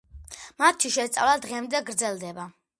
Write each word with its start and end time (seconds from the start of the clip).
მათი 0.63 0.91
შესწავლა 0.95 1.37
დღემდე 1.45 1.85
გრძელდება. 1.93 2.51